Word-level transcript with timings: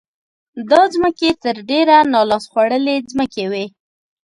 دا 0.69 0.81
ځمکې 0.93 1.29
تر 1.43 1.55
ډېره 1.69 1.97
نا 2.11 2.21
لاس 2.29 2.43
خوړلې 2.51 2.95
ځمکې 3.11 3.45
وې. 3.51 3.65